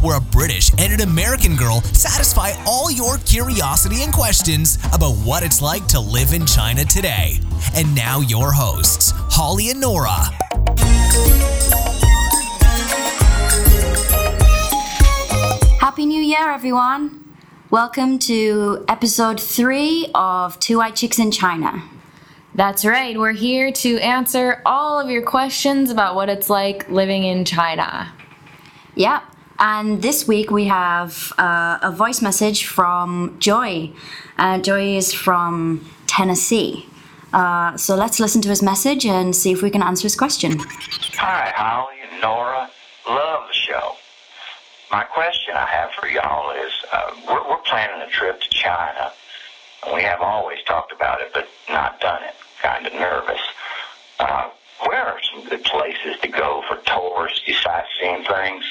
[0.00, 5.42] where a British and an American girl satisfy all your curiosity and questions about what
[5.42, 7.38] it's like to live in China today.
[7.74, 10.30] And now, your hosts, Holly and Nora.
[15.80, 17.24] Happy New Year, everyone!
[17.70, 21.82] Welcome to episode three of Two White Chicks in China.
[22.54, 23.18] That's right.
[23.18, 28.12] We're here to answer all of your questions about what it's like living in China.
[28.94, 29.22] Yep.
[29.58, 33.92] And this week we have uh, a voice message from Joy.
[34.36, 36.86] Uh, Joy is from Tennessee.
[37.32, 40.58] Uh, so let's listen to his message and see if we can answer his question.
[41.16, 42.70] Hi, Holly and Nora.
[43.06, 43.96] Love the show.
[44.90, 49.12] My question I have for y'all is uh, we're, we're planning a trip to China.
[49.92, 53.40] We have always talked about it, but not done it kind of nervous.
[54.18, 54.50] Uh,
[54.86, 58.64] where are some good places to go for touristy sightseeing things?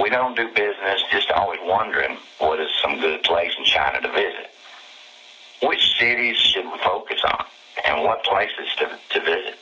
[0.00, 4.10] We don't do business, just always wondering what is some good place in China to
[4.12, 4.50] visit.
[5.62, 7.44] Which cities should we focus on,
[7.84, 9.58] and what places to, to visit?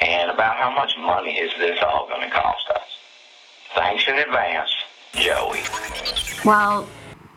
[0.00, 2.82] And about how much money is this all going to cost us?
[3.74, 4.70] Thanks in advance,
[5.12, 5.60] Joey.
[6.44, 6.88] Well,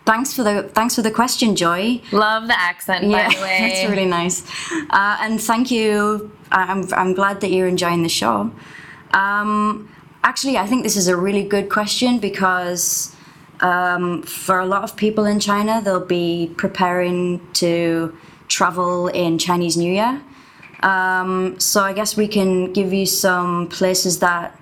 [0.05, 2.01] thanks for the thanks for the question, Joy.
[2.11, 3.57] Love the accent, yeah, by the way.
[3.71, 4.43] it's really nice.
[4.89, 6.31] Uh, and thank you.
[6.51, 8.51] I'm I'm glad that you're enjoying the show.
[9.11, 9.89] Um,
[10.25, 13.15] actually, I think this is a really good question because
[13.61, 19.77] um, for a lot of people in China, they'll be preparing to travel in Chinese
[19.77, 20.21] New Year.
[20.81, 24.59] Um, so I guess we can give you some places that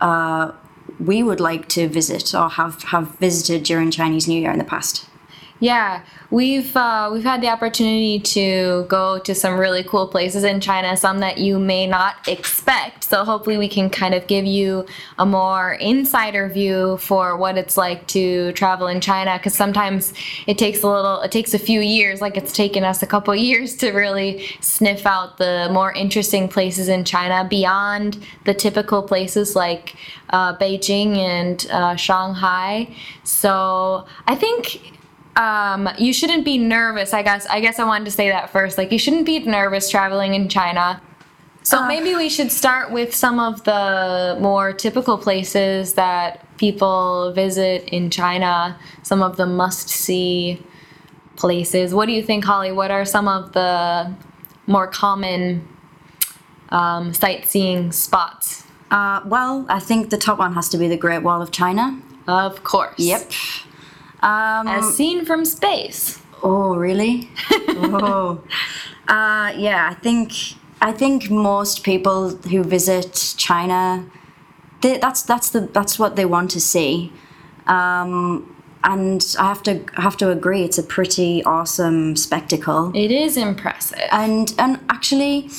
[0.00, 0.52] uh,
[0.98, 4.64] we would like to visit or have, have visited during Chinese New Year in the
[4.64, 5.07] past.
[5.60, 10.60] Yeah, we've uh, we've had the opportunity to go to some really cool places in
[10.60, 13.02] China, some that you may not expect.
[13.02, 14.86] So hopefully we can kind of give you
[15.18, 20.14] a more insider view for what it's like to travel in China because sometimes
[20.46, 23.34] it takes a little it takes a few years, like it's taken us a couple
[23.48, 29.56] years to really sniff out the more interesting places in China beyond the typical places
[29.56, 29.96] like
[30.30, 32.94] uh, Beijing and uh, Shanghai.
[33.24, 34.97] So I think
[35.38, 37.14] um, you shouldn't be nervous.
[37.14, 38.76] I guess I guess I wanted to say that first.
[38.76, 41.00] Like you shouldn't be nervous traveling in China.
[41.62, 41.86] So Uh.
[41.88, 48.10] maybe we should start with some of the more typical places that people visit in
[48.10, 48.76] China.
[49.02, 50.62] Some of the must-see
[51.36, 51.94] places.
[51.94, 52.72] What do you think, Holly?
[52.72, 54.12] What are some of the
[54.66, 55.66] more common
[56.70, 58.64] um, sightseeing spots?
[58.90, 62.00] Uh, well, I think the top one has to be the Great Wall of China.
[62.26, 62.98] Of course.
[62.98, 63.30] Yep.
[64.20, 66.20] Um, As seen from space.
[66.42, 67.30] oh, really?
[67.68, 68.42] oh.
[69.06, 70.32] Uh, yeah, I think
[70.80, 74.04] I think most people who visit China,
[74.82, 77.12] they, that's that's the that's what they want to see.
[77.66, 82.92] Um, and I have to have to agree, it's a pretty awesome spectacle.
[82.94, 83.98] It is impressive.
[84.12, 85.50] and and actually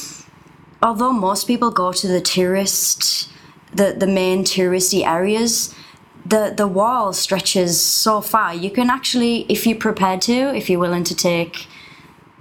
[0.82, 3.30] although most people go to the tourist
[3.74, 5.74] the the main touristy areas
[6.26, 10.80] the the wall stretches so far you can actually if you're prepared to if you're
[10.80, 11.68] willing to take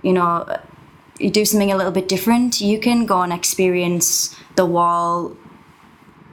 [0.03, 0.47] you know
[1.19, 5.37] you do something a little bit different you can go and experience the wall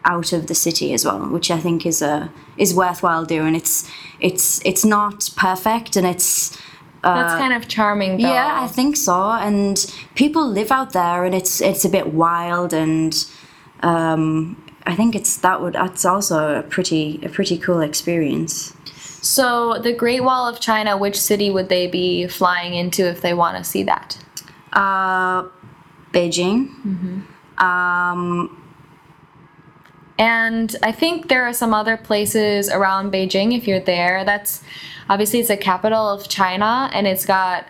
[0.06, 3.90] out of the city as well which i think is a is worthwhile doing it's
[4.20, 6.58] it's it's not perfect and it's
[7.14, 8.34] That's kind of charming, though.
[8.34, 9.14] yeah, I think so.
[9.14, 9.78] And
[10.16, 13.14] people live out there, and it's it's a bit wild, and
[13.82, 18.74] um, I think it's that would that's also a pretty a pretty cool experience.
[19.22, 23.34] So, the Great Wall of China, which city would they be flying into if they
[23.34, 24.18] want to see that?
[24.72, 25.44] Uh,
[26.14, 26.70] Beijing.
[27.58, 28.62] Um,
[30.18, 34.24] And I think there are some other places around Beijing if you're there.
[34.24, 34.64] That's
[35.10, 37.66] obviously it's the capital of China and it's got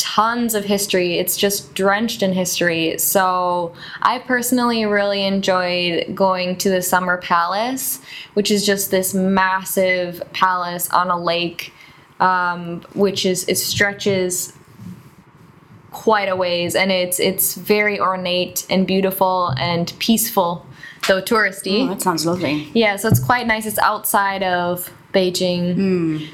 [0.00, 1.18] tons of history.
[1.18, 2.96] It's just drenched in history.
[2.96, 8.00] So I personally really enjoyed going to the Summer Palace,
[8.32, 11.74] which is just this massive palace on a lake,
[12.18, 14.54] um, which is it stretches
[15.90, 20.64] quite a ways, and it's it's very ornate and beautiful and peaceful,
[21.08, 21.84] though touristy.
[21.84, 22.70] oh, that sounds lovely.
[22.72, 23.66] Yeah, so it's quite nice.
[23.66, 25.76] It's outside of Beijing,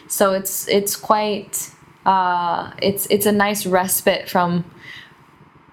[0.08, 1.72] so it's it's quite
[2.06, 4.64] uh, it's it's a nice respite from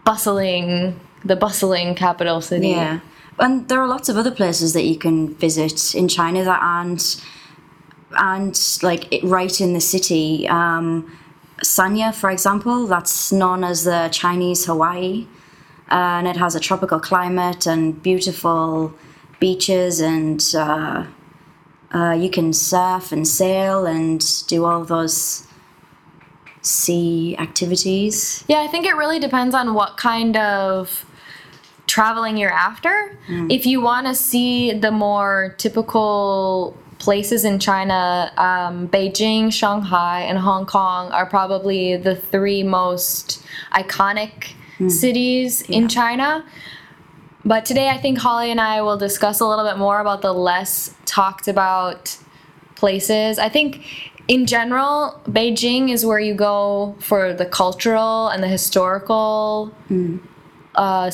[0.03, 2.69] bustling the bustling capital city.
[2.69, 2.99] Yeah.
[3.39, 7.23] And there are lots of other places that you can visit in China that aren't
[8.11, 10.47] aren't like right in the city.
[10.49, 10.85] Um,
[11.63, 15.25] Sanya, for example, that's known as the Chinese Hawaii,
[15.87, 18.93] and it has a tropical climate and beautiful
[19.39, 21.05] beaches and uh,
[21.93, 24.19] Uh, you can surf and sail and
[24.49, 25.45] do all those
[26.63, 28.43] sea activities.
[28.47, 31.05] Yeah, I think it really depends on what kind of
[31.85, 33.17] traveling you're after.
[33.51, 40.39] If you want to see the more typical places in China, um, Beijing, Shanghai, and
[40.39, 43.43] Hong Kong are probably the three most
[43.73, 44.53] iconic
[44.89, 46.45] cities in China.
[47.45, 50.33] But today, I think Holly and I will discuss a little bit more about the
[50.33, 52.17] less talked about
[52.75, 53.37] places.
[53.37, 53.85] I think
[54.27, 59.73] in general, Beijing is where you go for the cultural and the historical,
[60.75, 61.11] uh,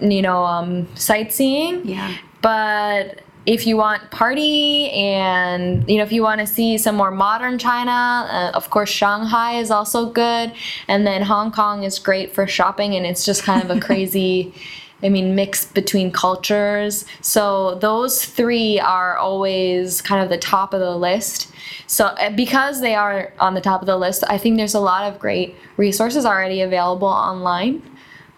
[0.00, 1.86] you know, um, sightseeing.
[1.86, 2.16] Yeah.
[2.40, 7.10] But if you want party and you know if you want to see some more
[7.10, 7.90] modern China,
[8.30, 10.52] uh, of course Shanghai is also good,
[10.88, 14.54] and then Hong Kong is great for shopping, and it's just kind of a crazy.
[15.02, 17.04] I mean, mix between cultures.
[17.20, 21.52] So those three are always kind of the top of the list.
[21.86, 24.80] So uh, because they are on the top of the list, I think there's a
[24.80, 27.82] lot of great resources already available online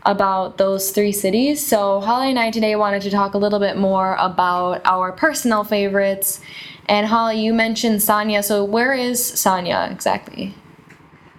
[0.06, 1.66] about those three cities.
[1.66, 5.64] So Holly and I today wanted to talk a little bit more about our personal
[5.64, 6.40] favorites.
[6.86, 8.44] And Holly, you mentioned Sanya.
[8.44, 10.54] So where is Sanya exactly?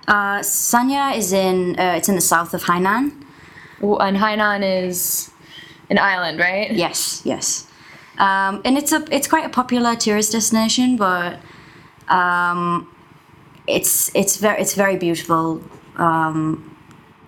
[0.08, 3.25] Uh, Sanya is in uh, it's in the south of Hainan.
[3.82, 5.32] And Hainan is
[5.90, 6.72] an island, right?
[6.72, 7.68] Yes, yes.
[8.18, 11.40] Um, and it's a it's quite a popular tourist destination, but
[12.08, 12.88] um,
[13.68, 15.62] it's it's very it's very beautiful.
[15.98, 16.78] Um,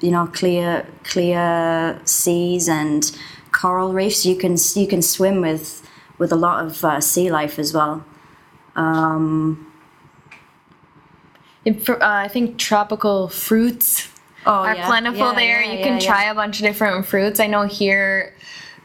[0.01, 3.11] you know, clear clear seas and
[3.51, 4.25] coral reefs.
[4.25, 8.05] You can you can swim with with a lot of uh, sea life as well.
[11.65, 14.09] In fr- uh, I think tropical fruits
[14.47, 15.63] Oh, are yeah, plentiful yeah, there.
[15.63, 17.39] yeah, you can try a bunch of different fruits.
[17.39, 18.33] I know here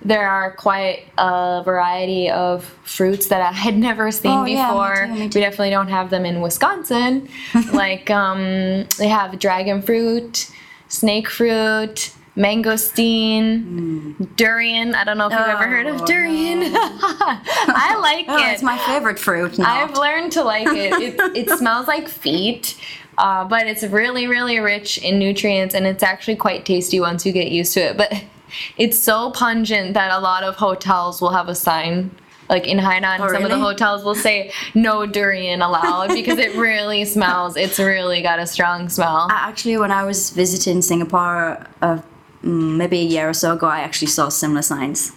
[0.05, 4.73] there are quite a variety of fruits that I had never seen Oh, yeah, me
[4.73, 5.07] before.
[5.07, 7.29] too, me We definitely don't have them in Wisconsin.
[7.73, 10.51] like um, they have dragon fruit,
[10.89, 14.95] snake fruit, mangosteen, durian.
[14.95, 16.01] I don't know if you've ever heard of Mm.
[16.03, 16.63] Oh, durian.
[16.75, 18.53] I like Oh, it.
[18.55, 19.59] it's my favorite fruit.
[19.59, 19.85] Now.
[19.85, 20.93] I've learned to like it.
[20.95, 22.77] It, it smells like feet,
[23.19, 27.33] uh, but it's really, really rich in nutrients, and it's actually quite tasty once you
[27.33, 27.97] get used to it.
[27.97, 28.25] But
[28.77, 32.11] it's so pungent that a lot of hotels will have a sign.
[32.49, 36.55] Like in Hainan, Oh, some of the hotels will say no durian allowed because it
[36.57, 37.57] really smells.
[37.57, 39.29] It's really got a strong smell.
[39.31, 42.03] Actually, when I was visiting Singapore, uh,
[42.43, 45.13] mm, maybe a year or so ago, I actually saw similar signs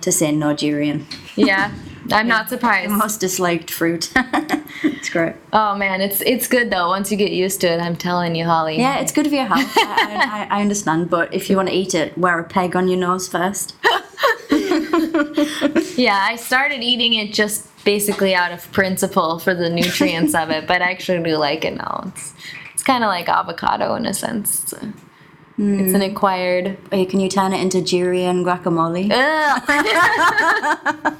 [0.00, 1.06] to say no durian.
[1.36, 1.72] Yeah,
[2.12, 2.90] I'm not surprised.
[2.90, 4.10] Most disliked fruit.
[4.82, 5.34] it's great.
[5.52, 6.88] Oh man, it's it's good though.
[6.88, 8.78] Once you get used to it, I'm telling you, Holly.
[8.78, 9.72] Yeah, it's good for your health.
[9.76, 12.88] I, I, I understand, but if you want to eat it, wear a peg on
[12.88, 13.74] your nose first.
[16.00, 20.66] Yeah, I started eating it just basically out of principle for the nutrients of it,
[20.66, 22.04] but I actually do like it now.
[22.06, 22.32] It's
[22.72, 24.72] it's kind of like avocado in a sense.
[24.72, 24.74] It's,
[25.60, 26.78] a, it's an acquired.
[26.92, 29.10] Or can you turn it into durian guacamole?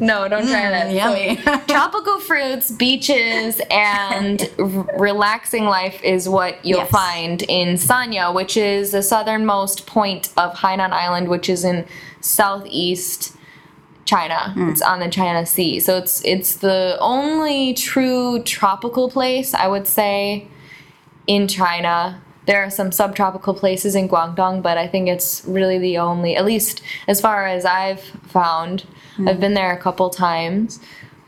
[0.00, 0.86] No, don't try that.
[0.88, 1.36] Mm, yummy.
[1.42, 4.66] So, tropical fruits, beaches, and r-
[4.98, 6.90] relaxing life is what you'll Yes.
[6.90, 11.86] find in Sanya, which is the southernmost point of Hainan Island, which is in
[12.20, 13.36] southeast
[14.04, 14.52] China.
[14.56, 15.78] It's on the China Sea.
[15.80, 20.48] So it's it's the only true tropical place I would say
[21.26, 22.20] in China.
[22.46, 26.44] There are some subtropical places in Guangdong, but I think it's really the only, at
[26.44, 28.84] least as far as I've found.
[29.26, 30.80] I've been there a couple times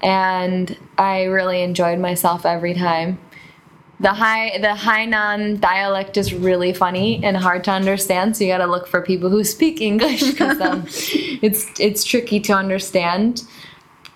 [0.02, 3.18] and I really enjoyed myself every time.
[3.98, 8.58] The high the Hainan dialect is really funny and hard to understand, so you got
[8.58, 10.84] to look for people who speak English because um,
[11.42, 13.44] it's it's tricky to understand.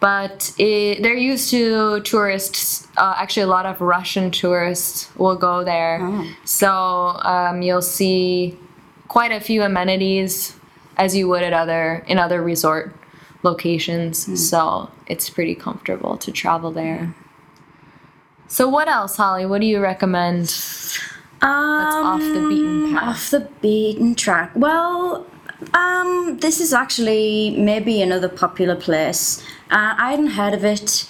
[0.00, 2.88] But it, they're used to tourists.
[2.96, 6.00] Uh, actually, a lot of Russian tourists will go there,
[6.44, 6.70] so
[7.22, 8.58] um, you'll see
[9.08, 10.56] quite a few amenities
[10.96, 12.94] as you would at other in other resort
[13.42, 14.48] locations.
[14.48, 17.14] So it's pretty comfortable to travel there.
[18.48, 19.46] So what else, Holly?
[19.46, 20.48] What do you recommend
[21.40, 23.02] that's off the beaten path?
[23.02, 24.50] Um, Off the beaten track.
[24.54, 25.26] Well,
[25.74, 29.42] um, this is actually maybe another popular place.
[29.70, 31.06] Uh, I hadn't heard of it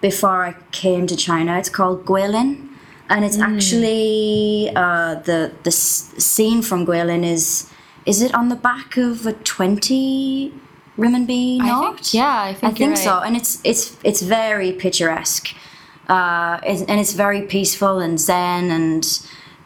[0.00, 1.58] before I came to China.
[1.58, 2.68] It's called Guilin,
[3.08, 7.70] and it's actually uh, the the s- scene from Guilin is
[8.06, 10.52] is it on the back of a twenty
[10.98, 11.94] renminbi I note?
[11.96, 15.48] think, yeah, I think, I think so, and it's it's it's very picturesque,
[16.08, 19.04] uh, and it's very peaceful and zen, and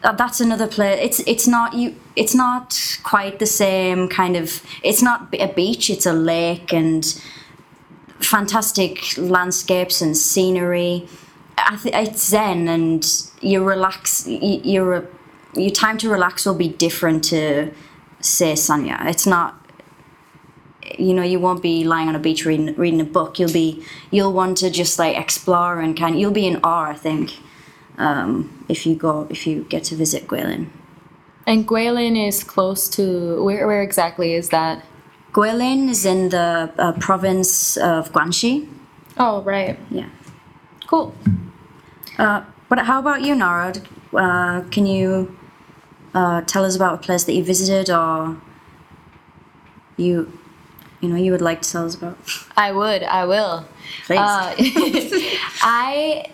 [0.01, 0.99] that's another place.
[1.01, 1.95] It's it's not you.
[2.15, 4.61] It's not quite the same kind of.
[4.83, 5.89] It's not a beach.
[5.89, 7.03] It's a lake, and
[8.19, 11.07] fantastic landscapes and scenery.
[11.57, 13.05] I th- it's zen, and
[13.41, 14.25] you relax.
[14.27, 15.07] y- Your
[15.55, 17.71] your time to relax will be different to
[18.21, 19.05] say Sanya.
[19.07, 19.55] It's not.
[20.97, 23.37] You know, you won't be lying on a beach reading reading a book.
[23.39, 26.19] You'll be you'll want to just like explore and kind.
[26.19, 26.85] You'll be in awe.
[26.89, 27.37] I think
[27.99, 30.69] um, if you go if you get to visit Guilin.
[31.45, 33.67] And Guilin is close to where?
[33.67, 34.83] Where exactly is that?
[35.33, 38.67] Guilin is in the uh, province of Guangxi.
[39.17, 39.77] Oh, right.
[39.91, 40.09] Yeah.
[40.87, 41.13] Cool.
[42.17, 43.73] Uh, but how about you, Nora?
[44.13, 45.37] Uh, can you
[46.15, 48.37] uh, tell us about a place that you visited or
[49.97, 50.31] you,
[51.01, 52.17] you know, you would like to tell us about?
[52.57, 53.03] I would.
[53.03, 53.65] I will.
[54.05, 54.19] Please.
[54.19, 54.55] Uh,
[55.61, 56.31] I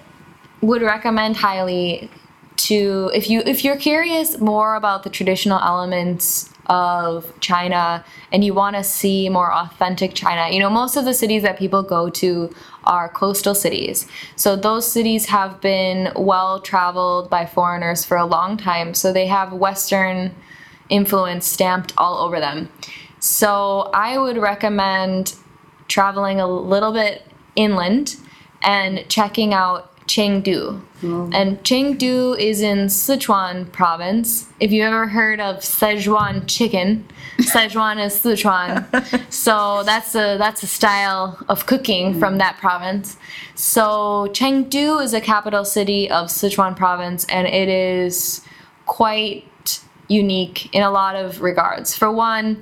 [0.65, 2.09] would recommend highly
[2.57, 8.53] to if you if you're curious more about the traditional elements of China and you
[8.53, 10.51] want to see more authentic China.
[10.51, 12.53] You know, most of the cities that people go to
[12.85, 14.07] are coastal cities.
[14.35, 18.93] So those cities have been well traveled by foreigners for a long time.
[18.93, 20.33] So they have western
[20.89, 22.69] influence stamped all over them.
[23.19, 25.35] So I would recommend
[25.87, 28.15] traveling a little bit inland
[28.61, 30.81] and checking out Chengdu.
[31.33, 34.47] And Chengdu is in Sichuan province.
[34.59, 37.07] If you ever heard of Sichuan chicken,
[37.39, 38.85] Sichuan is Sichuan.
[39.31, 43.17] so that's a that's a style of cooking from that province.
[43.55, 48.41] So Chengdu is a capital city of Sichuan province and it is
[48.85, 51.95] quite unique in a lot of regards.
[51.95, 52.61] For one,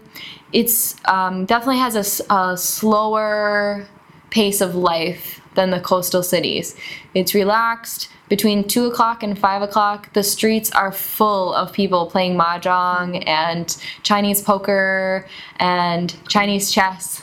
[0.51, 3.87] it's um, definitely has a slower
[4.29, 6.75] pace of life than the coastal cities.
[7.13, 8.09] It's relaxed.
[8.29, 13.77] Between two o'clock and five o'clock, the streets are full of people playing mahjong and
[14.01, 15.27] Chinese poker
[15.59, 17.21] and Chinese chess.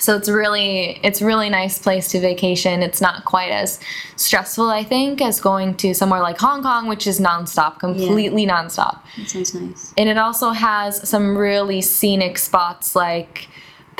[0.00, 2.82] So it's really it's really nice place to vacation.
[2.82, 3.78] It's not quite as
[4.16, 9.00] stressful, I think, as going to somewhere like Hong Kong, which is nonstop, completely nonstop.
[9.18, 9.92] That sounds nice.
[9.98, 13.48] And it also has some really scenic spots like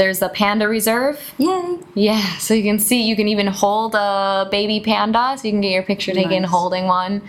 [0.00, 1.34] there's a panda reserve.
[1.36, 1.78] Yay!
[1.94, 5.60] Yeah, so you can see you can even hold a baby panda, so you can
[5.60, 6.50] get your picture taken Nice.
[6.50, 7.20] holding one.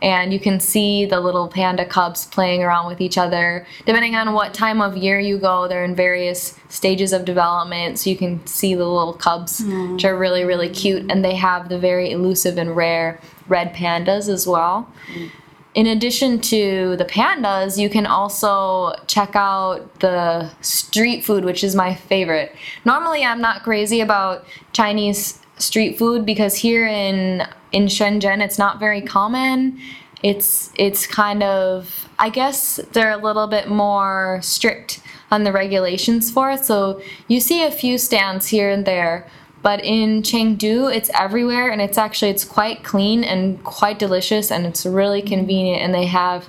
[0.00, 3.66] And you can see the little panda cubs playing around with each other.
[3.84, 8.08] Depending on what time of year you go, they're in various stages of development, so
[8.08, 9.92] you can see the little cubs, mm.
[9.92, 11.10] which are really, really cute.
[11.10, 14.90] And they have the very elusive and rare red pandas as well.
[15.12, 15.30] Mm.
[15.74, 21.74] In addition to the pandas, you can also check out the street food, which is
[21.74, 22.54] my favorite.
[22.84, 28.78] Normally, I'm not crazy about Chinese street food because here in in Shenzhen, it's not
[28.78, 29.80] very common.
[30.22, 35.00] It's it's kind of I guess they're a little bit more strict
[35.32, 36.64] on the regulations for it.
[36.64, 39.28] So you see a few stands here and there,
[39.64, 44.64] but in Chengdu, it's everywhere, and it's actually it's quite clean and quite delicious, and
[44.66, 45.82] it's really convenient.
[45.82, 46.46] And they have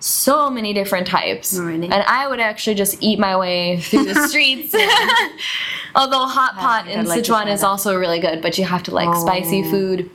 [0.00, 1.86] so many different types, Really?
[1.94, 4.74] and I would actually just eat my way through the streets.
[5.94, 7.66] Although hot pot in like Sichuan is that.
[7.66, 9.70] also really good, but you have to like spicy Oh.
[9.70, 10.10] food.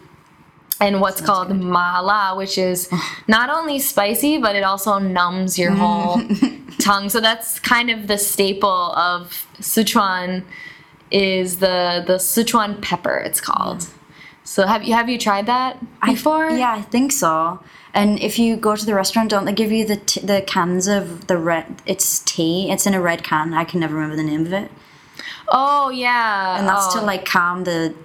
[0.79, 2.89] And what's called mala, which is
[3.27, 6.21] not only spicy, but it also numbs your whole
[6.79, 7.09] tongue.
[7.09, 10.43] So that's kind of the staple of Sichuan
[11.13, 13.17] is the the Sichuan pepper.
[13.17, 13.87] It's called.
[14.43, 16.49] So have you have you tried that before?
[16.49, 17.59] I, yeah, I think so.
[17.93, 20.87] And if you go to the restaurant, don't they give you the t- the cans
[20.87, 21.81] of the red?
[21.85, 22.71] It's tea.
[22.71, 23.53] It's in a red can.
[23.53, 24.71] I can never remember the name of it.
[25.47, 26.57] Oh yeah.
[26.57, 26.99] And that's oh.
[26.99, 27.95] to like calm the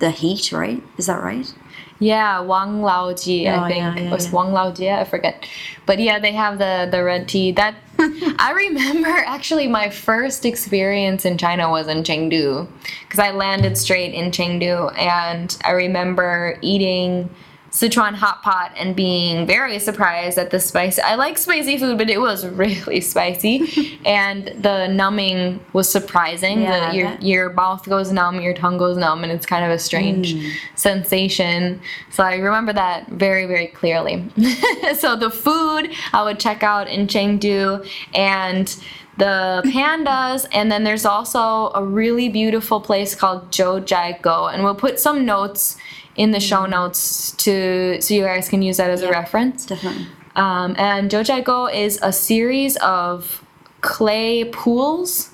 [0.00, 0.82] the heat, right?
[0.96, 1.52] Is that right?
[2.00, 3.78] Yeah, Wang Lao Ji, Oh, I think.
[3.80, 4.32] yeah, yeah, was yeah.
[4.32, 5.48] Wang Lao Ji, I forget.
[5.84, 7.50] But yeah, they have the, the red tea.
[7.52, 12.68] That I remember actually my first experience in China was in Chengdu
[13.02, 17.30] because I landed straight in Chengdu and I remember eating
[17.70, 20.98] Sichuan hot pot and being very surprised at the spice.
[20.98, 26.62] I like spicy food, but it was really spicy, and the numbing was surprising.
[26.62, 29.64] Yeah, that your that- your mouth goes numb, your tongue goes numb, and it's kind
[29.64, 30.52] of a strange mm.
[30.76, 31.80] sensation.
[32.10, 34.24] So I remember that very, very clearly.
[34.96, 38.74] so the food I would check out in Chengdu and
[39.18, 45.00] the pandas, and then there's also a really beautiful place called Jiuzhaigou, and we'll put
[45.00, 45.76] some notes
[46.18, 49.64] in the show notes to so you guys can use that as a reference.
[49.64, 50.06] Definitely.
[50.34, 53.44] Um, and Jiuzhaigou is a series of
[53.80, 55.30] clay pools,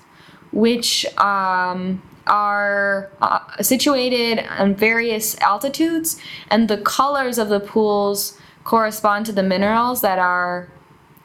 [0.53, 9.27] which um, are uh, situated on various altitudes, and the colors of the pools correspond
[9.27, 10.71] to the minerals that are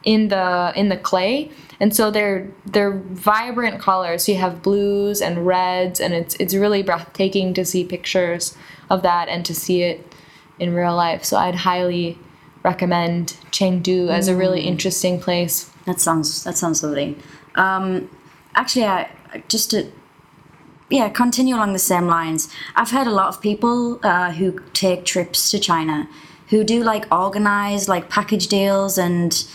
[0.02, 5.20] in the in the clay and so they're they're vibrant colors so you have blues
[5.20, 8.56] and reds and it's it's really breathtaking to see pictures
[8.90, 10.14] of that and to see it
[10.58, 12.18] in real life so i'd highly
[12.62, 17.16] recommend chengdu as a really interesting place That sounds that sounds lovely.
[17.54, 18.10] Um,
[18.54, 19.10] actually, I
[19.48, 19.90] just to
[20.90, 22.48] yeah continue along the same lines.
[22.76, 26.08] I've heard a lot of people uh, who take trips to China
[26.48, 29.46] who do like organize like package deals and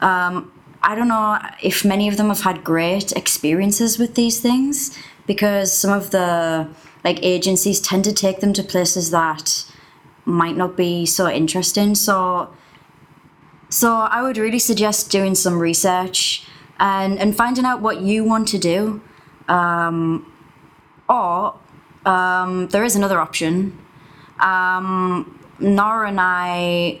[0.00, 0.50] um,
[0.82, 4.96] I don't know if many of them have had great experiences with these things
[5.26, 6.66] because some of the
[7.04, 9.64] like agencies tend to take them to places that
[10.24, 11.94] might not be so interesting.
[11.94, 12.52] So
[13.70, 16.44] so I would really suggest doing some research
[16.80, 19.00] and, and finding out what you want to do.
[19.48, 20.32] Um,
[21.08, 21.54] or
[22.04, 23.78] um, there is another option.
[24.40, 27.00] Um, Nora and I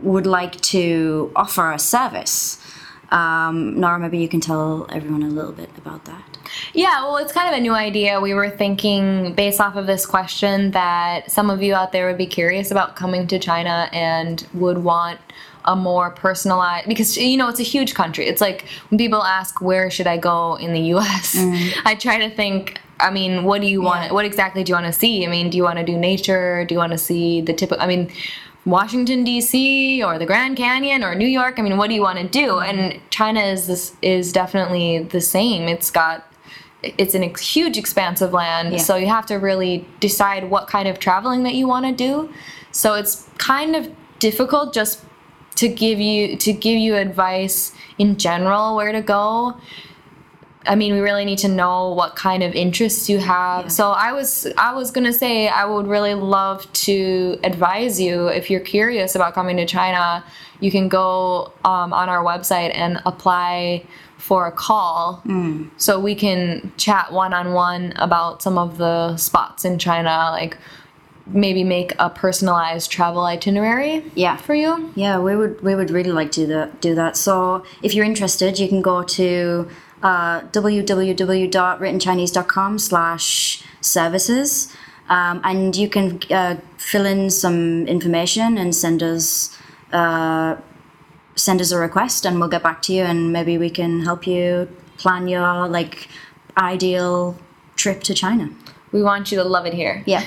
[0.00, 2.58] would like to offer a service.
[3.10, 6.38] Um, Nora, maybe you can tell everyone a little bit about that.
[6.72, 8.20] Yeah, well, it's kind of a new idea.
[8.20, 12.18] We were thinking, based off of this question, that some of you out there would
[12.18, 15.20] be curious about coming to China and would want
[15.64, 18.26] a more personalized because you know it's a huge country.
[18.26, 21.36] It's like when people ask where should I go in the U.S.,
[21.84, 22.80] I try to think.
[22.98, 24.06] I mean, what do you want?
[24.06, 24.12] Yeah.
[24.12, 25.24] What exactly do you want to see?
[25.24, 26.66] I mean, do you want to do nature?
[26.66, 27.82] Do you want to see the typical?
[27.82, 28.10] I mean.
[28.66, 30.02] Washington D.C.
[30.02, 31.58] or the Grand Canyon or New York.
[31.58, 32.58] I mean, what do you want to do?
[32.58, 35.68] And China is this is definitely the same.
[35.68, 36.26] It's got
[36.82, 38.78] it's an ex- huge expanse of land Yeah.
[38.78, 42.32] so you have to really decide what kind of traveling that you want to do
[42.72, 45.04] so it's kind of difficult just
[45.56, 49.56] to give you to give you advice in general where to go
[50.66, 53.64] I mean, we really need to know what kind of interests you have.
[53.64, 53.68] Yeah.
[53.68, 58.50] So I was I was gonna say I would really love to advise you if
[58.50, 60.24] you're curious about coming to China.
[60.60, 63.84] You can go um, on our website and apply
[64.18, 65.22] for a call,
[65.78, 70.58] so we can chat one on one about some of the spots in China, like
[71.26, 74.04] maybe make a personalized travel itinerary.
[74.14, 74.36] Yeah.
[74.36, 74.92] for you.
[74.94, 76.80] Yeah, we would we would really like to do that.
[76.82, 77.16] Do that.
[77.16, 79.68] So if you're interested, you can go to
[80.02, 84.76] uh, www.writtenchinese.com slash services,
[85.08, 89.56] um, and you can uh, fill in some information and send us
[89.92, 90.56] uh,
[91.34, 94.24] send us a request, and we'll get back to you, and maybe we can help
[94.26, 96.08] you plan your like
[96.56, 97.36] ideal
[97.76, 98.50] trip to China.
[98.92, 100.02] We want you to love it here.
[100.06, 100.24] Yeah.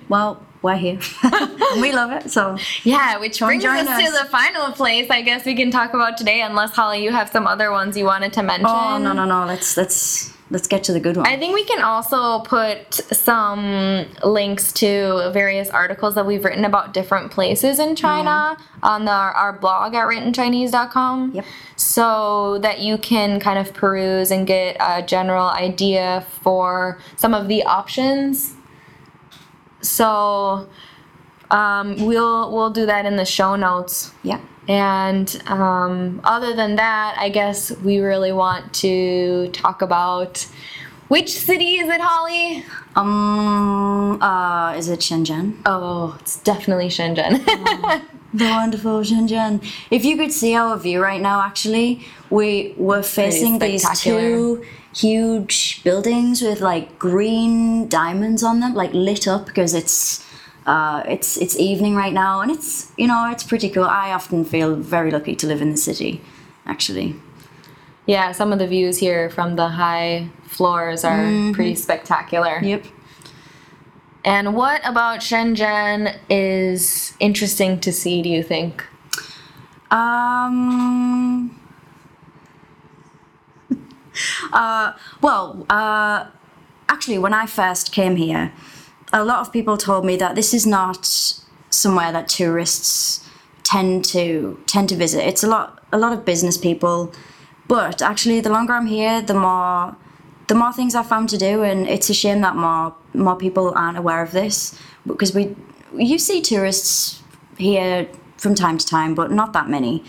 [0.08, 0.98] well, we're here,
[1.80, 2.30] we love it.
[2.30, 4.22] So Yeah, which brings join us, to us.
[4.22, 7.46] the final place I guess we can talk about today, unless Holly, you have some
[7.46, 8.66] other ones you wanted to mention.
[8.68, 9.46] Oh no no no!
[9.46, 11.26] Let's let's let's get to the good one.
[11.26, 16.94] I think we can also put some links to various articles that we've written about
[16.94, 18.84] different places in China mm-hmm.
[18.84, 21.32] on the, our blog at writtenchinese.com.
[21.34, 21.44] Yep.
[21.76, 27.48] So that you can kind of peruse and get a general idea for some of
[27.48, 28.55] the options.
[29.86, 30.68] So
[31.50, 34.12] um, we'll we'll do that in the show notes.
[34.22, 34.40] yeah.
[34.68, 40.44] And um, other than that, I guess we really want to talk about
[41.06, 42.64] which city is it, Holly?
[42.96, 44.20] Um.
[44.20, 44.74] Uh.
[44.76, 45.58] Is it Shenzhen?
[45.64, 47.44] Oh, it's definitely Shenzhen.
[48.34, 49.64] The wonderful Shenzhen.
[49.90, 54.62] If you could see our view right now, actually, we were facing these two
[54.96, 60.24] huge buildings with like green diamonds on them, like lit up because it's.
[60.66, 63.84] Uh, it's it's evening right now, and it's you know it's pretty cool.
[63.84, 66.20] I often feel very lucky to live in the city,
[66.66, 67.14] actually.
[68.06, 72.60] yeah, some of the views here from the high floors are pretty spectacular.
[72.62, 72.84] Yep.
[74.24, 78.84] And what about Shenzhen is interesting to see, do you think?
[79.90, 81.56] Um.
[84.52, 86.26] uh, well, uh,
[86.88, 88.52] actually, when I first came here,
[89.12, 91.06] a lot of people told me that this is not
[91.70, 93.28] somewhere that tourists
[93.62, 95.26] tend to tend to visit.
[95.26, 97.12] It's a lot a lot of business people,
[97.68, 99.96] but actually, the longer I'm here, the more
[100.48, 103.72] the more things I found to do, and it's a shame that more more people
[103.74, 105.54] aren't aware of this because we
[105.96, 107.22] you see tourists
[107.56, 110.04] here from time to time, but not that many.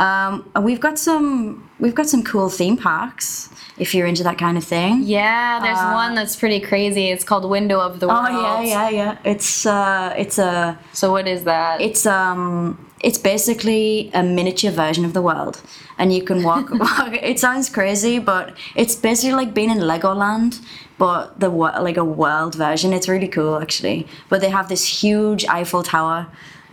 [0.00, 4.38] Um, and we've got some we've got some cool theme parks if you're into that
[4.38, 5.02] kind of thing.
[5.02, 7.08] Yeah, there's one that's pretty crazy.
[7.10, 8.26] It's called Window of the World.
[8.30, 9.18] Oh yeah, yeah, yeah.
[9.24, 11.80] It's uh, it's a So what is that?
[11.80, 15.62] it's um it's basically a miniature version of the world
[15.98, 20.60] and you can walk, walk it sounds crazy but it's basically like being in legoland
[20.98, 25.46] but the like a world version it's really cool actually but they have this huge
[25.46, 26.26] eiffel tower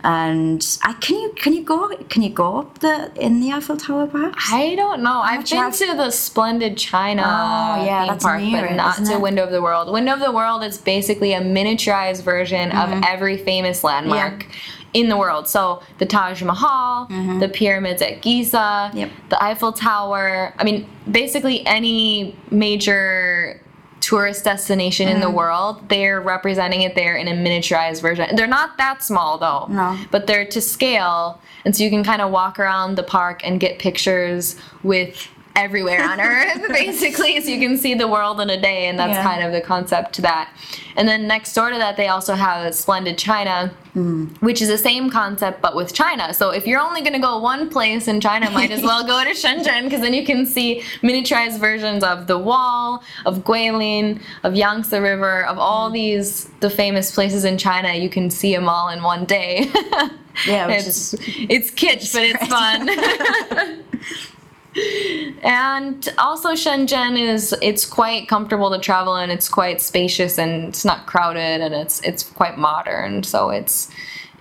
[0.04, 3.76] And I can you can you go can you go up the in the Eiffel
[3.76, 4.36] Tower perhaps?
[4.52, 5.18] I don't know.
[5.20, 8.76] I've been have- to the Splendid China Oh, yeah, theme that's park, near but it,
[8.76, 9.20] not to it?
[9.20, 9.92] Window of the World.
[9.92, 13.02] Window of the World is basically a miniaturized version of mm-hmm.
[13.06, 14.46] every famous landmark.
[14.94, 17.40] In the world, so the Taj Mahal, mm-hmm.
[17.40, 19.10] the pyramids at Giza, Yep.
[19.28, 20.54] the Eiffel Tower.
[20.58, 23.60] I mean, basically any major
[24.08, 25.36] tourist destination in the mm-hmm.
[25.36, 28.34] world, they're representing it there in a miniaturized version.
[28.36, 29.98] They're not that small though, No.
[30.10, 33.60] but they're to scale, and so you can kind of walk around the park and
[33.60, 38.60] get pictures with everywhere on earth basically so you can see the world in a
[38.60, 39.22] day and that's Yeah.
[39.24, 40.50] kind of the concept to that.
[40.96, 44.30] And then next door to that they also have splendid china mm.
[44.40, 46.32] which is the same concept but with china.
[46.32, 49.24] So if you're only going to go one place in china might as well go
[49.24, 54.54] to shenzhen because then you can see miniaturized versions of the wall of guilin of
[54.54, 55.94] yangtze river of all mm.
[55.94, 57.94] these the famous places in china.
[57.94, 59.70] You can see them all in one day.
[60.46, 61.20] Yeah, which it's is
[61.54, 63.84] it's kitsch, but it's fun.
[65.42, 69.30] and also Shenzhen is it's quite comfortable to travel in.
[69.30, 73.22] It's quite spacious and it's not crowded and it's it's quite modern.
[73.22, 73.90] So it's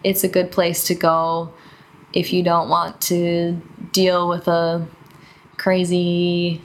[0.03, 1.53] it's a good place to go
[2.13, 3.61] if you don't want to
[3.91, 4.85] deal with a
[5.57, 6.61] crazy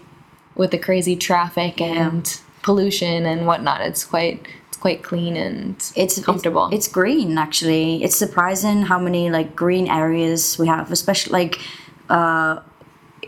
[0.55, 3.81] with the crazy traffic and pollution and whatnot.
[3.81, 6.67] It's quite it's quite clean and it's comfortable.
[6.67, 8.03] It's, it's green actually.
[8.03, 11.61] It's surprising how many like green areas we have, especially like
[12.09, 12.61] uh,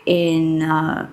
[0.06, 0.62] in.
[0.62, 1.08] Uh,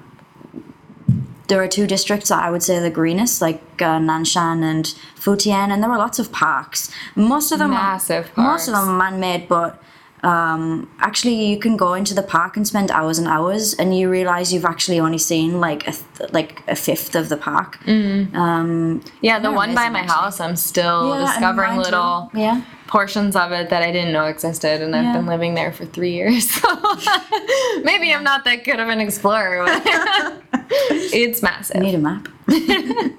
[1.48, 4.86] there are two districts that I would say are the greenest, like uh, Nanshan and
[5.20, 6.90] Futian, and there are lots of parks.
[7.16, 9.84] Most of them, Massive are, most of them are man-made, but
[10.24, 14.10] um, actually you can go into the park and spend hours and hours, and you
[14.10, 17.80] realize you've actually only seen like a th- like a fifth of the park.
[17.86, 20.08] Yeah, the one by my actually.
[20.16, 21.82] house, I'm still Yeah, discovering too.
[21.82, 22.62] little Yeah.
[22.92, 26.12] Portions of it that I didn't know existed, and I've been living there for three
[26.12, 26.52] years.
[26.62, 29.66] So maybe I'm not that good of an explorer.
[29.66, 29.82] But
[30.92, 31.82] it's massive.
[31.82, 32.28] Need a map.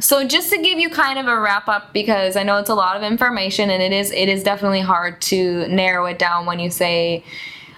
[0.00, 2.74] So just to give you kind of a wrap up, because I know it's a
[2.74, 6.60] lot of information, and it is it is definitely hard to narrow it down when
[6.60, 7.24] you say.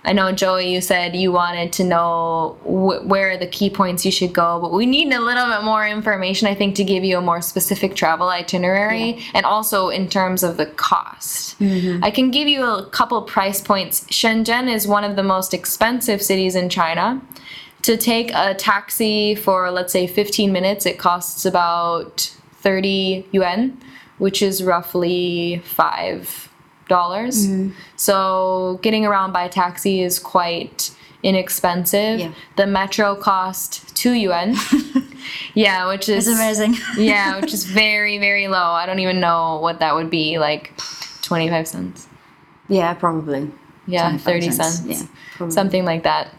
[0.05, 4.05] I know Joey, you said you wanted to know wh- where are the key points
[4.05, 7.05] you should go, but we need a little bit more information, I think, to give
[7.05, 11.59] you a more specific travel itinerary, and also in terms of the cost.
[11.61, 12.03] Mm-hmm.
[12.03, 14.05] I can give you a couple price points.
[14.05, 17.21] Shenzhen is one of the most expensive cities in China
[17.83, 23.79] to take a taxi for let's say 15 minutes it costs about 30 yuan
[24.19, 26.50] which is roughly five
[26.91, 27.47] dollars.
[27.47, 27.71] Mm-hmm.
[27.97, 30.91] So getting around by taxi is quite
[31.23, 32.21] inexpensive.
[32.21, 32.33] Yeah.
[32.57, 34.55] the metro cost 2 yuan.
[35.55, 36.75] Yeah which is amazing.
[36.97, 38.71] yeah which is very very low.
[38.73, 40.73] I don't even know what that would be like
[41.23, 42.09] 25 cents.
[42.69, 43.51] Yeah, probably.
[43.87, 45.55] yeah 30 cents, cents, yeah, probably.
[45.55, 46.35] something like that.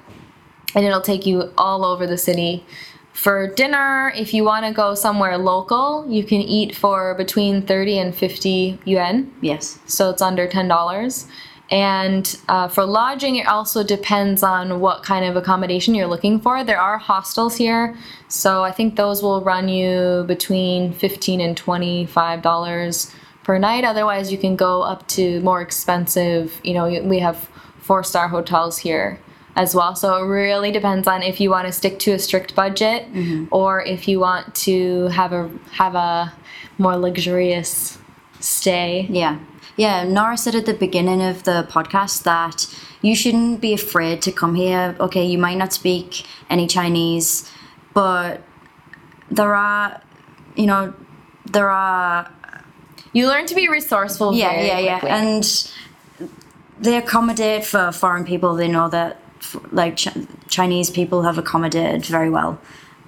[0.73, 2.65] And it'll take you all over the city
[3.21, 7.99] for dinner if you want to go somewhere local you can eat for between 30
[7.99, 9.31] and 50 yuan.
[9.41, 9.77] Yes.
[9.85, 11.27] so it's under $10
[11.69, 16.63] and uh, for lodging it also depends on what kind of accommodation you're looking for.
[16.63, 17.95] There are hostels here
[18.27, 23.83] so i think those will run you between 15 and 25 dollars per night.
[23.83, 27.37] Otherwise you can go up to more expensive you know we have
[27.77, 29.19] four star hotels here
[29.55, 32.55] as well so it really depends on if you want to stick to a strict
[32.55, 33.45] budget mm-hmm.
[33.51, 36.33] or if you want to have a have a
[36.77, 37.97] more luxurious
[38.39, 39.39] stay Yeah.
[39.77, 42.67] Yeah, Nora said at the beginning of the podcast that
[43.01, 44.95] you shouldn't be afraid to come here.
[44.99, 47.49] Okay, you might not speak any Chinese,
[47.93, 48.41] but
[49.31, 50.01] there are,
[50.55, 50.93] you know,
[51.51, 52.29] there are
[53.13, 54.33] You learn to be resourceful.
[54.33, 55.17] yeah, yeah, yeah, quickly.
[55.17, 55.71] and
[56.79, 58.55] they accommodate for foreign people.
[58.55, 59.20] They know that
[59.71, 60.09] like Ch-
[60.47, 62.59] Chinese people have accommodated very well,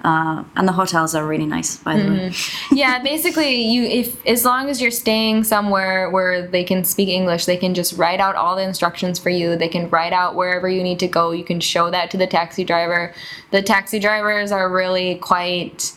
[0.04, 2.32] uh, and the hotels are really nice, by the way.
[2.72, 7.46] yeah, basically, you if as long as you're staying somewhere where they can speak English,
[7.46, 9.56] they can just write out all the instructions for you.
[9.56, 11.30] They can write out wherever you need to go.
[11.30, 13.14] You can show that to the taxi driver.
[13.50, 15.92] The taxi drivers are really quite.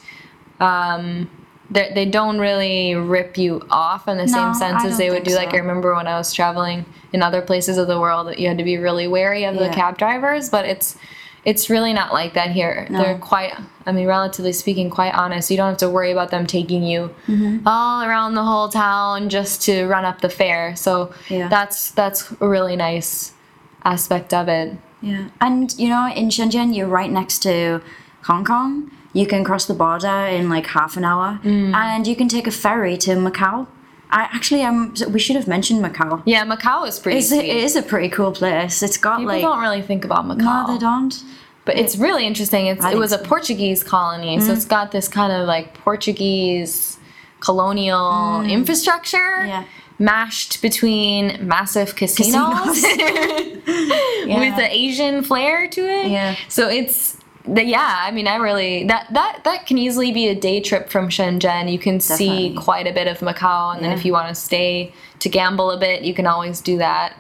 [0.60, 1.30] Um,
[1.70, 5.36] they they don't really rip you off in the same sense as they would do.
[5.36, 5.54] Like.
[5.54, 8.58] I remember when I was traveling in other places of the world, that you had
[8.58, 10.50] to be really wary of the cab drivers.
[10.50, 10.98] But it's
[11.46, 12.88] it's really not like that here.
[12.90, 13.54] They're quite,
[13.86, 15.50] I mean, relatively speaking, quite honest.
[15.50, 17.66] You don't have to worry about them taking you Mm-hmm.
[17.66, 20.76] all around the whole town just to run up the fare.
[20.76, 21.48] So Yeah.
[21.48, 23.32] that's that's a really nice
[23.84, 24.76] aspect of it.
[25.02, 27.82] Yeah, and you know, in Shenzhen, you're right next to
[28.24, 28.92] Hong Kong.
[29.20, 32.52] You can cross the border in like half an hour, and you can take a
[32.64, 33.68] ferry to Macau.
[34.10, 36.22] I actually um we should have mentioned Macau.
[36.34, 38.82] Yeah, Macau is pretty It's a, it is a pretty cool place.
[38.82, 40.68] It's got People like don't really think about Macau.
[40.68, 41.14] no, they don't.
[41.66, 42.68] But it's really interesting.
[42.68, 43.18] It's, I it was a.
[43.18, 46.98] Portuguese colony, so it's got this kind of like Portuguese
[47.40, 49.48] colonial infrastructure Mm.
[49.48, 49.64] Yeah.
[50.00, 52.82] mashed between massive casinos,
[54.26, 56.12] with an Asian flair to it.
[56.12, 56.36] Yeah.
[56.50, 57.17] So it's
[57.48, 60.90] the, yeah, I mean, I really that that that can easily be a day trip
[60.90, 61.72] from Shenzhen.
[61.72, 64.94] You can see quite a bit of Macau, and then if you want to stay
[65.20, 67.14] to gamble a bit, you can always do that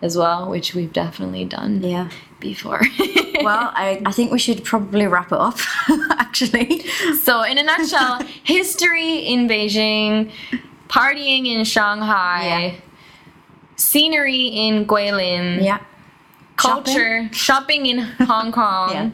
[0.00, 2.10] as well, which we've definitely done Yeah.
[2.40, 2.82] before.
[3.40, 5.58] Well, I, I think we should probably wrap it up.
[6.18, 6.80] actually.
[7.22, 10.32] So, in a nutshell, history in Beijing,
[10.88, 12.74] partying in Shanghai, Yeah.
[13.76, 15.78] scenery in Guilin, Yeah.
[16.56, 19.10] culture, shopping, in Hong Kong, Yeah.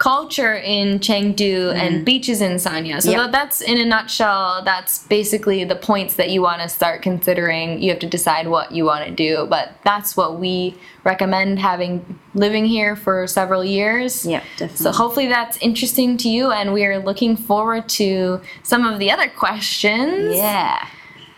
[0.00, 3.02] Culture in Chengdu, and beaches in Sanya.
[3.02, 3.32] So, Yep.
[3.32, 7.82] that's in a nutshell, that's basically the points that you want to start considering.
[7.82, 12.18] You have to decide what you want to do, but that's what we recommend having
[12.34, 14.24] living here for several years.
[14.24, 14.84] Yeah, definitely.
[14.84, 19.10] So hopefully that's interesting to you, and we are looking forward to some of the
[19.10, 20.34] other questions.
[20.34, 20.86] Yeah.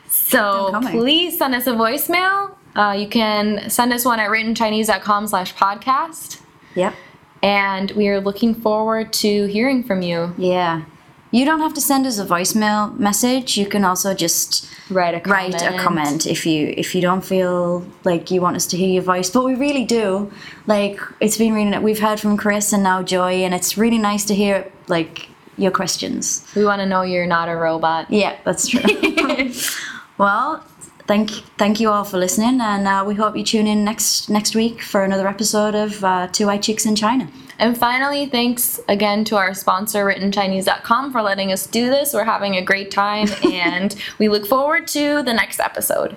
[0.08, 2.54] So please send us a voicemail.
[2.76, 6.40] Uh, you can send us one at writtenchinese.com slash podcast.
[6.76, 6.94] Yep.
[7.42, 10.34] And we are looking forward to hearing from you.
[10.38, 10.84] Yeah.
[11.32, 13.56] You don't have to send us a voicemail message.
[13.56, 15.54] You can also just Write a comment.
[15.54, 18.90] write a comment if you if you don't feel like you want us to hear
[18.90, 19.30] your voice.
[19.30, 20.30] But we really do.
[20.66, 24.26] Like it's been really we've heard from Chris and now Joy and it's really nice
[24.26, 26.46] to hear like your questions.
[26.54, 28.10] We want to know you're not a robot.
[28.10, 28.82] Yeah, that's true.
[30.18, 30.62] well,
[31.06, 34.54] thank thank you all for listening, and uh, we hope you tune in next next
[34.54, 37.30] week for another episode of uh, Two White Chicks in China.
[37.58, 42.12] And finally, thanks again to our sponsor, writtenchinese.com, for letting us do this.
[42.12, 46.16] We're having a great time, and we look forward to the next episode.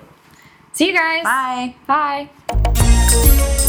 [0.72, 1.22] See you guys.
[1.24, 1.74] Bye.
[1.86, 3.66] Bye.